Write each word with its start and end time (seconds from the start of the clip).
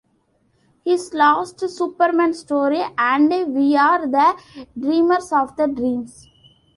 His 0.83 1.13
last 1.13 1.59
Superman 1.59 2.33
story, 2.33 2.81
...And 2.97 3.29
We 3.53 3.77
Are 3.77 4.07
the 4.07 4.35
Dreamers 4.75 5.31
of 5.31 5.55
the 5.57 5.67
Dreams! 5.67 6.27